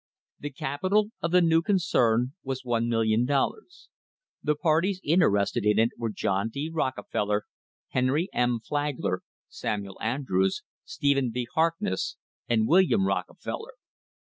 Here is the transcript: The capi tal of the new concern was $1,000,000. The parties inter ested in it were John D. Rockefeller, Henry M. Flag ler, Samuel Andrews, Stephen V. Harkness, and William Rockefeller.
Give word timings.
The 0.39 0.49
capi 0.49 0.89
tal 0.89 1.09
of 1.21 1.29
the 1.29 1.41
new 1.43 1.61
concern 1.61 2.33
was 2.41 2.63
$1,000,000. 2.63 3.51
The 4.41 4.55
parties 4.55 4.99
inter 5.03 5.29
ested 5.29 5.63
in 5.63 5.77
it 5.77 5.91
were 5.95 6.09
John 6.09 6.49
D. 6.49 6.71
Rockefeller, 6.73 7.45
Henry 7.89 8.27
M. 8.33 8.59
Flag 8.61 8.95
ler, 8.97 9.21
Samuel 9.47 9.99
Andrews, 10.01 10.63
Stephen 10.85 11.31
V. 11.31 11.45
Harkness, 11.53 12.17
and 12.49 12.67
William 12.67 13.05
Rockefeller. 13.05 13.73